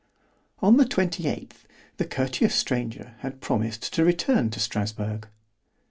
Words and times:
On 0.63 0.77
the 0.77 0.85
twenty 0.87 1.27
eighth 1.27 1.67
the 1.97 2.05
courteous 2.07 2.55
stranger 2.55 3.13
had 3.19 3.39
promised 3.39 3.93
to 3.93 4.03
return 4.03 4.49
to 4.49 4.59
_Strasburg. 4.59 5.25